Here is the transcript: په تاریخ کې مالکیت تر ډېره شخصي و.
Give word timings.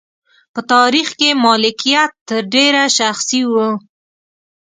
په 0.53 0.59
تاریخ 0.73 1.07
کې 1.19 1.29
مالکیت 1.45 2.11
تر 2.27 2.41
ډېره 2.53 2.83
شخصي 2.97 3.41
و. 3.51 3.53